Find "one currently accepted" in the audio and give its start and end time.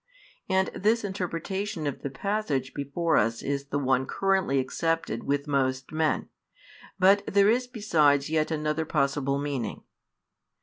3.77-5.25